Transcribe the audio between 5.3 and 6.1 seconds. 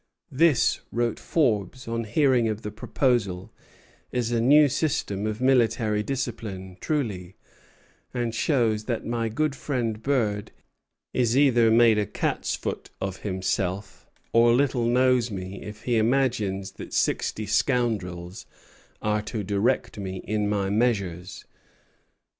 military